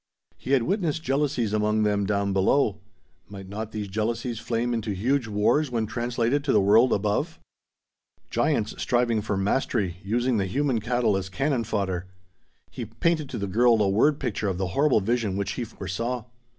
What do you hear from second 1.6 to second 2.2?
them